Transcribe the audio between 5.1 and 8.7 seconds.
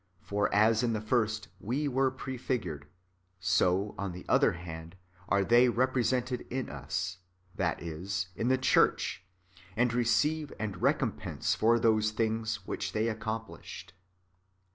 are they represented in us, that is, in the